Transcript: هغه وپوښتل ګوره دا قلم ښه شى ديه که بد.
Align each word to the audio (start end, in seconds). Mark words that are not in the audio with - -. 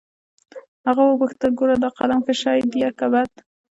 هغه 0.87 1.03
وپوښتل 1.05 1.49
ګوره 1.59 1.75
دا 1.83 1.89
قلم 1.97 2.19
ښه 2.25 2.33
شى 2.41 2.57
ديه 2.73 2.89
که 2.99 3.05
بد. 3.13 3.31